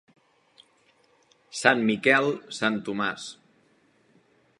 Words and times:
Sant 1.59 1.83
Miquel, 1.89 2.31
Sant 2.61 2.79
Tomàs. 2.89 3.27